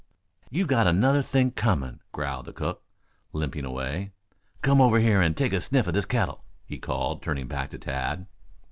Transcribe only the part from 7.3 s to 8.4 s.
back to Tad.